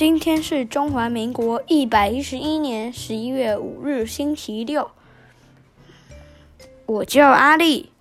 [0.00, 4.90] 今天是中华民国一百一十一年十一月五日，星期六。
[6.86, 7.92] 我叫阿力。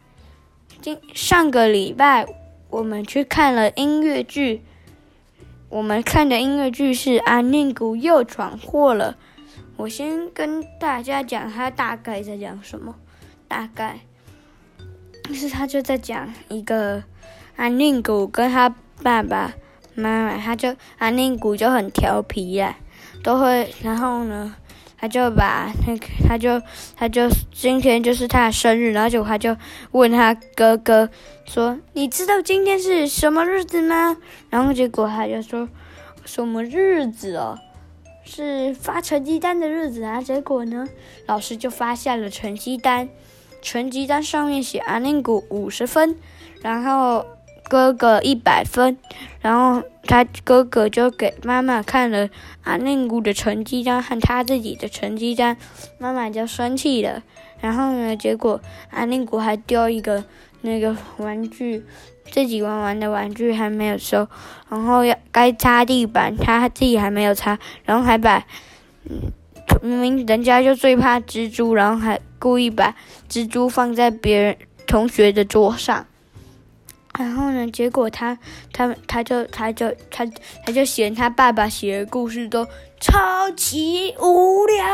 [0.80, 2.26] 今上个礼拜
[2.70, 4.62] 我们去看了音乐剧，
[5.68, 9.18] 我们看的音乐剧是《阿宁古又闯祸了》。
[9.76, 12.96] 我先跟大家讲，他大概在讲什么？
[13.50, 14.00] 大概
[15.34, 17.04] 是他就在讲一个
[17.58, 18.74] 阿宁古跟他
[19.04, 19.54] 爸爸。
[20.00, 22.76] 妈妈，他就阿宁古就很调皮呀，
[23.22, 24.56] 都会，然后呢，
[24.98, 26.62] 他就把那个，他就，
[26.96, 29.56] 他就今天就是他的生日，然后就他就
[29.92, 31.10] 问他哥哥
[31.46, 34.18] 说：“你知道今天是什么日子吗？”
[34.50, 35.68] 然后结果他就说
[36.26, 37.58] ：“什么日子哦？
[38.24, 40.88] 是发成绩单的日子啊！”结果呢，
[41.26, 43.10] 老师就发下了成绩单，
[43.62, 46.16] 成绩单上面写阿宁古五十分，
[46.62, 47.26] 然后。
[47.70, 48.98] 哥哥一百分，
[49.42, 52.28] 然后他哥哥就给妈妈看了
[52.64, 55.56] 阿宁古的成绩单和他自己的成绩单，
[56.00, 57.22] 妈妈就生气了。
[57.62, 60.24] 然后呢，结果阿宁古还丢一个
[60.62, 61.86] 那个玩具，
[62.32, 64.28] 自己玩完的玩具还没有收，
[64.68, 68.44] 然后要该擦地板，他自己还没有擦，然后还把，
[69.84, 72.96] 明明人家就最怕蜘蛛，然后还故意把
[73.30, 74.58] 蜘蛛放在别人
[74.88, 76.08] 同学的桌上。
[77.18, 78.38] 然后呢，结果他
[78.72, 80.26] 他他就他就他
[80.66, 82.66] 他就嫌他爸爸写的故事都
[83.00, 84.86] 超级无聊。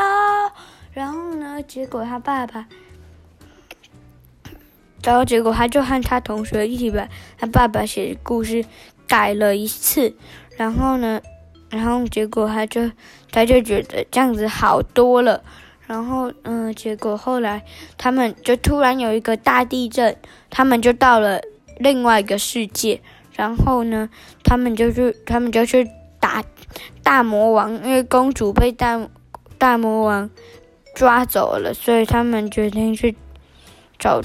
[0.94, 2.66] 然后呢，结果他爸爸，
[5.04, 7.08] 然后结果他就和他同学一起把
[7.38, 8.66] 他爸爸写的故事
[9.06, 10.16] 改了一次。
[10.56, 11.22] 然后呢，
[11.70, 12.90] 然后结果他就
[13.30, 15.44] 他就觉得这样子好多了。
[15.86, 17.64] 然后嗯，结果后来
[17.98, 20.18] 他们就突然有一个大地震，
[20.50, 21.42] 他们就到了。
[21.78, 23.02] 另外一个世界，
[23.36, 24.10] 然后呢，
[24.44, 26.44] 他们就去，他们就去打
[27.04, 29.10] 大魔王，因为公主被大
[29.58, 30.30] 大魔王
[30.94, 33.16] 抓走了，所以他们决定去
[34.00, 34.22] 找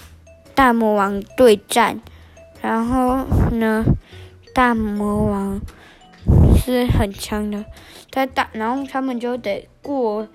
[0.54, 2.00] 大魔王对战。
[2.62, 3.84] 然后呢，
[4.54, 5.60] 大魔王
[6.56, 7.64] 是很强的，
[8.10, 10.28] 他打，然后他们就得过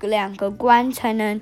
[0.00, 1.40] 两个关才能。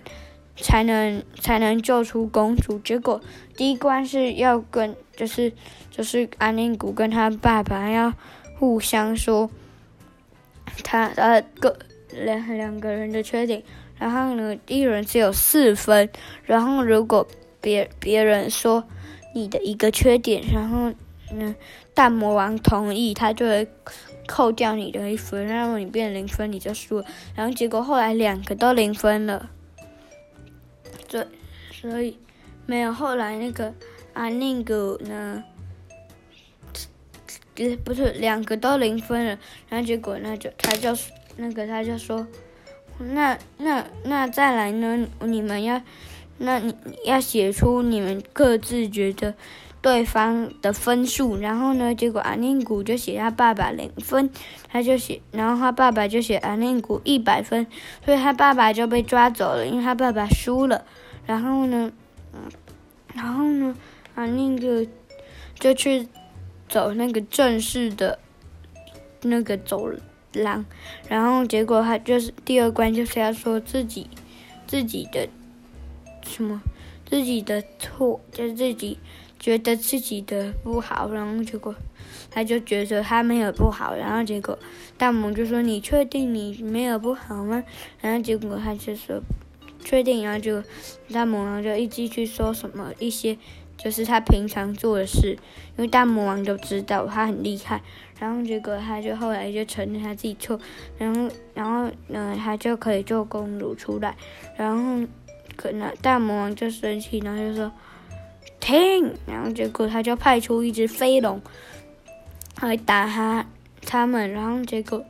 [0.57, 2.79] 才能才能救出公主。
[2.79, 3.21] 结果
[3.57, 5.53] 第一关是要跟，就是
[5.91, 8.13] 就是安宁古跟他爸爸要
[8.59, 9.51] 互相说
[10.85, 11.79] 他呃个
[12.11, 13.63] 两两个人的缺点。
[13.99, 16.11] 然后呢，一人只有四分。
[16.45, 17.27] 然后如果
[17.61, 18.83] 别别人说
[19.33, 20.93] 你的一个缺点，然后
[21.33, 21.55] 呢，
[21.95, 23.69] 大魔王同意，他就会
[24.27, 27.05] 扣掉你的一分，然后你变零分，你就输了。
[27.37, 29.51] 然后结果后来两个都零分了。
[31.13, 31.27] 对，
[31.71, 32.19] 所以
[32.65, 33.75] 没有后来那个
[34.15, 35.45] 阿宁古呢，
[37.85, 40.97] 不是两个都零分了，然后结果那就他就
[41.37, 42.27] 那个他就说，
[42.99, 45.07] 那那那再来呢？
[45.21, 45.83] 你们要，
[46.39, 46.75] 那你
[47.05, 49.35] 要写出你们各自觉得
[49.83, 54.31] 对方的分数，然后呢，结果阿宁古就写他爸爸零分，
[54.71, 57.67] 他就写，然后他爸爸就写阿宁古一百分，
[58.03, 60.87] 所以他爸爸就被抓走了，因为他爸爸输了。
[61.25, 61.93] 然后呢，
[62.33, 62.51] 嗯，
[63.15, 63.77] 然后呢，
[64.15, 64.87] 啊，那个
[65.55, 66.09] 就去
[66.69, 68.19] 走那个正式的
[69.23, 69.89] 那个走
[70.33, 70.65] 廊，
[71.09, 74.09] 然后结果他就是第二关就是要说自己
[74.67, 75.29] 自己的
[76.25, 76.61] 什么
[77.07, 78.99] 自己的错，就自己
[79.39, 81.73] 觉得自己的不好，然后结果
[82.33, 84.59] 他就觉得他没有不好，然后结果
[84.99, 87.63] 大萌就说，你确定你没有不好吗？
[88.01, 89.23] 然后结果他就说。
[89.85, 90.63] 确定，然后就
[91.13, 93.37] 大魔王就一继续说什么一些，
[93.77, 95.37] 就是他平常做的事，
[95.77, 97.83] 因为大魔王都知道他很厉害，
[98.19, 100.59] 然后结果他就后来就承认他自己错，
[100.97, 104.17] 然后然后呢，他就可以救公主出来，
[104.57, 105.07] 然后
[105.57, 107.73] 可能大魔王就生气，然后就说
[108.61, 111.43] 停，然后结果他就派出一只飞龙
[112.61, 113.45] 来打他
[113.85, 115.05] 他们，然后结果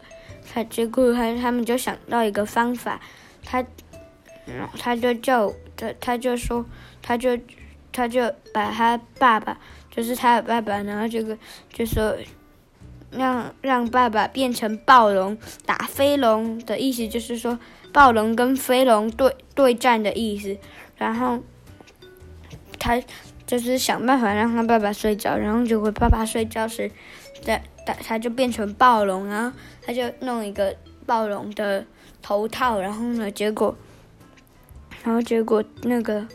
[0.52, 3.00] 他结果他他们就想到一个方法，
[3.44, 3.64] 他。
[4.44, 6.65] 然后他就叫他，他就说，
[7.00, 7.39] 他就，
[7.93, 8.23] 他就
[8.53, 9.56] 把他爸爸，
[9.91, 11.39] 就是他的爸爸，然后这个
[11.73, 12.17] 就说，
[13.12, 17.56] 让让爸爸变成暴龙打飞龙的意思，就是说
[17.93, 20.59] 暴龙跟飞龙对对战的意思。
[20.97, 21.38] 然后
[22.79, 23.00] 他
[23.47, 26.91] 就是想办法让他爸爸睡着，然后结果爸爸睡觉时，
[27.47, 30.75] 他他他就变成暴龙，然后他就弄一个
[31.06, 31.87] 暴龙的
[32.21, 33.77] 头套，然后呢，结果。
[35.04, 36.26] 然后结果那个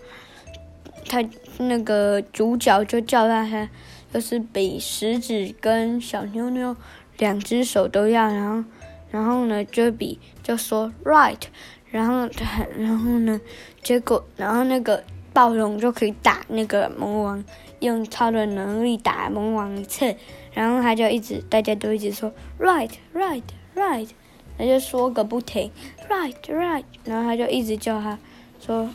[1.06, 1.24] 他
[1.58, 3.70] 那个主角就叫他，他
[4.14, 6.76] 就是比食指跟小妞妞
[7.18, 8.64] 两只手都要，然后
[9.10, 11.42] 然后呢，就比就说 right，
[11.90, 13.40] 然后他，然后呢，
[13.82, 17.44] 结果，然后那个暴龙就可以打那个魔王，
[17.80, 20.16] 用他的能力打魔王一次，
[20.52, 23.44] 然后他就一直，大家都一直说 right right
[23.76, 24.10] right，
[24.58, 25.72] 他就说个不停
[26.10, 28.18] right right，然后他就一直叫他
[28.60, 28.90] 说，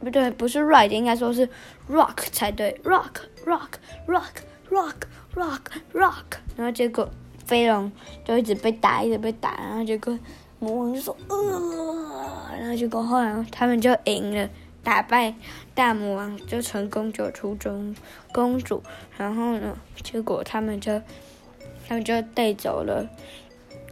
[0.00, 1.48] 不对，不是 right，应该说是
[1.88, 3.68] rock 才对，rock rock
[4.06, 4.94] rock rock
[5.34, 5.60] rock
[5.92, 7.08] rock，然后结果。
[7.46, 7.90] 飞龙
[8.24, 10.16] 就一直被打，一直被打，然后结果
[10.60, 14.48] 魔王就说呃，然后结果后来他们就赢了，
[14.84, 15.34] 打败
[15.74, 17.92] 大魔王，就成功救出中
[18.30, 18.80] 公主。
[19.18, 21.02] 然后呢，结果他们就
[21.88, 23.08] 他们就带走了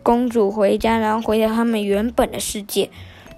[0.05, 2.89] 公主回家，然后回到他们原本的世界。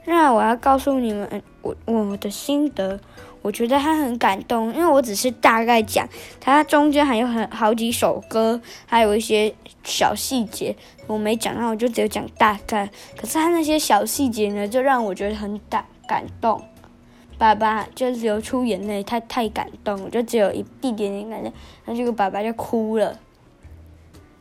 [0.05, 2.99] 那我要告诉你们我我的心得。
[3.43, 6.07] 我觉得他很感动，因为我只是大概讲，
[6.39, 10.77] 他中间还有很好几首歌，还有一些小细节
[11.07, 12.91] 我没讲到，我就只有讲大概。
[13.17, 16.61] 可是他那些小细节呢，就让我觉得很感感动。
[17.39, 21.51] 爸爸就流出眼泪，他太感动，我就只有一一点点感觉，
[21.87, 23.19] 然后这个爸爸就哭了。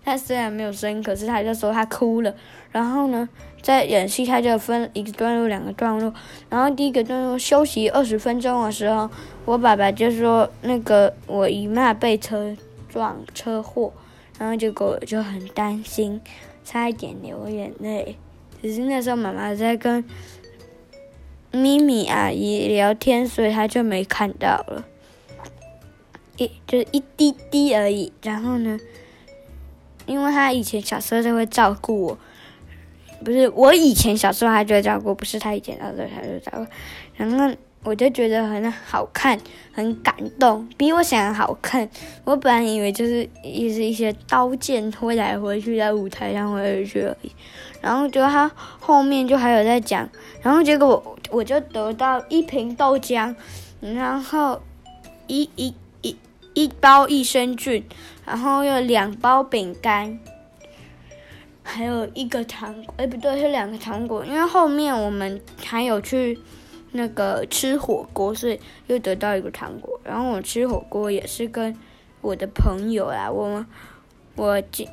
[0.10, 2.34] 他虽然没有声音，可是他就说他哭了。
[2.72, 3.30] 然后呢，
[3.62, 6.12] 在演戏，他就分一个段落、两个段落。
[6.50, 9.10] 然后第一个段落休息二十分钟的时候，
[9.46, 12.56] 我爸爸就说那个我姨妈被车
[12.88, 13.94] 撞车祸，
[14.40, 16.20] 然后结果就很担心，
[16.64, 18.18] 差一点流眼泪。
[18.62, 20.04] 只是那时候妈妈在跟
[21.52, 24.86] 咪咪阿姨聊天，所以他就没看到了，
[26.38, 28.14] 一就是一滴滴而已。
[28.22, 28.78] 然后呢，
[30.10, 32.18] 因为他以前小时候就会照顾我。
[33.24, 36.66] 不是我以前小时候还觉得照顾，不是他以前小时候他就照顾，
[37.16, 37.54] 然后
[37.84, 39.38] 我就觉得很好看，
[39.74, 41.90] 很感动，比我想的好看。
[42.24, 47.32] 我本来以为就是一是一些刀剑挥来挥去在舞台上挥来挥去而已，
[47.82, 50.10] 然后就他后面就还有在讲，
[50.42, 53.36] 然后结果我我就得到一瓶豆浆，
[53.82, 54.62] 然后
[55.28, 56.16] 一一一
[56.60, 57.82] 一包益生菌，
[58.26, 60.20] 然后有两包饼干。
[61.64, 64.26] 还有一个糖果，哎，不对，是两个糖果。
[64.26, 66.38] 因为后面我们还有去
[66.92, 69.98] 那个吃火锅，所以又得到一个糖果。
[70.04, 71.74] 然后我吃火锅也是跟
[72.22, 73.66] 我的朋友啊，我们
[74.36, 74.86] 我近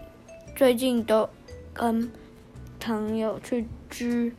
[0.54, 1.28] 最近都
[1.72, 2.08] 跟
[2.78, 4.32] 朋友去居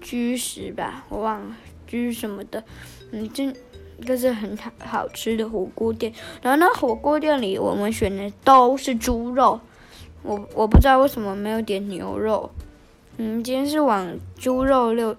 [0.00, 1.56] 居食吧，我忘了
[1.86, 2.64] 居什么的，
[3.12, 3.52] 嗯，这
[3.98, 6.12] 一个是很好好吃的火锅店。
[6.42, 9.60] 然后那火锅店里我们选的都是猪肉。
[10.22, 12.50] 我我不知道为什么没有点牛肉，
[13.18, 15.14] 嗯，今天是往猪肉六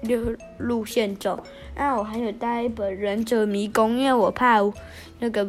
[0.00, 1.44] 六路线走。
[1.74, 4.60] 那我还有带一本《忍者迷宫》，因为我怕
[5.18, 5.46] 那个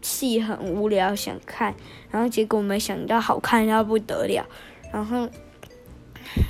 [0.00, 1.74] 戏很无聊，想看，
[2.12, 4.46] 然后结果没想到好看到不得了。
[4.92, 5.28] 然后，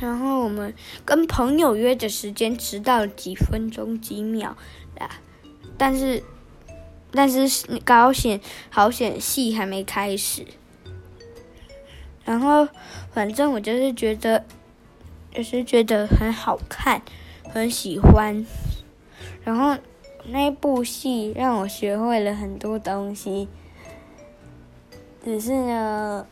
[0.02, 0.74] 然后我们
[1.06, 4.54] 跟朋友约的时间迟到了几分钟几秒
[5.00, 5.08] 啦，
[5.78, 6.22] 但是
[7.12, 7.48] 但是
[7.84, 10.44] 高险好险，戏还没开始。
[12.24, 12.68] 然后，
[13.10, 14.44] 反正我就是觉得，
[15.32, 17.00] 就是觉得很好看，
[17.50, 18.44] 很喜欢。
[19.42, 19.78] 然后
[20.26, 23.48] 那部戏让我学会了很多东西，
[25.24, 26.26] 只是呢，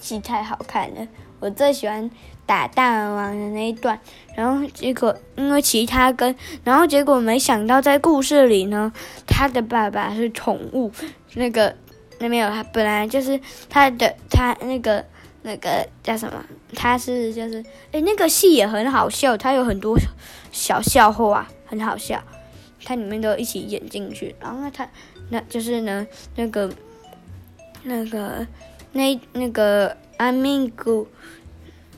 [0.00, 1.08] 戏太好看了。
[1.44, 2.10] 我最喜欢
[2.46, 4.00] 打大王的那一段。
[4.34, 6.34] 然后结果因为其他跟，
[6.64, 8.92] 然后结果没想到在故事里呢，
[9.26, 10.90] 他的爸爸是宠物，
[11.34, 11.76] 那个。
[12.20, 15.04] 那没有，他本来就是他的，他那个
[15.42, 16.42] 那个叫什么？
[16.72, 19.98] 他是就是，诶，那个戏也很好笑，他有很多
[20.52, 22.22] 小笑话，很好笑，
[22.84, 24.32] 他里面都一起演进去。
[24.40, 24.88] 然后他
[25.30, 26.70] 那就是呢，那个
[27.82, 28.46] 那个
[28.92, 31.08] 那那个阿命古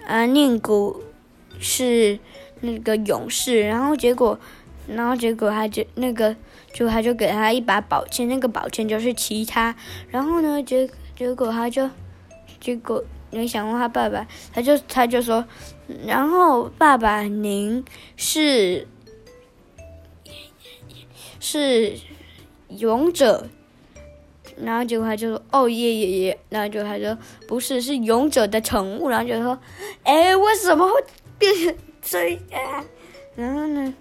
[0.06, 1.02] 阿念古
[1.58, 2.18] 是
[2.61, 4.38] 那个勇士，然后结果。
[4.88, 6.37] 然后结果他就那个，
[6.73, 9.75] 就他就给他一把宝剑，那个宝剑就是其他。
[10.11, 11.90] 然后呢，结结果他就，
[12.61, 15.44] 结果没想到他爸爸，他就他就说，
[16.06, 17.85] 然后爸爸您
[18.16, 18.87] 是
[21.40, 21.99] 是
[22.68, 23.49] 勇者。
[24.60, 26.38] 然后结果他就说，哦耶耶耶。
[26.48, 29.08] 然后就他就不是，是勇者的宠物。
[29.08, 29.58] 然后就说，
[30.02, 30.92] 哎，为什么会
[31.38, 32.84] 变成这样？
[33.34, 33.94] 然后呢？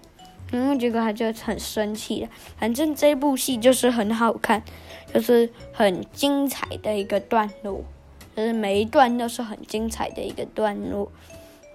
[0.52, 2.28] 然后结果他就很生气了。
[2.56, 4.62] 反正这部戏就是很好看，
[5.12, 7.84] 就是很精彩的一个段落，
[8.36, 11.10] 就是每一段都是很精彩的一个段落，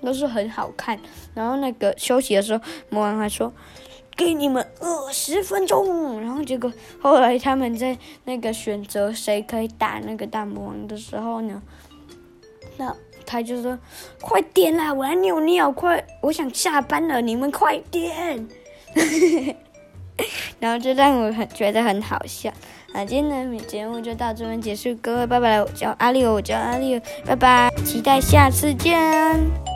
[0.02, 0.98] 都是很好看。
[1.34, 3.52] 然后那个休息的时候，魔王还说
[4.16, 6.72] ：“给你们二十分钟。”然后结果
[7.02, 11.62] 后来他们在那个选择谁可以打那个大魔王的时候呢，
[12.78, 12.94] 那
[13.26, 13.78] 他就说
[14.20, 18.48] ：“快点啦，我来尿尿，快，我想下班了，你们快点。
[20.60, 22.52] ”然后就让我很觉得很好笑。
[22.94, 29.71] 那今天的节目就到这边结束，各位拜拜，我叫阿六，我叫阿六，拜拜，期待下次见。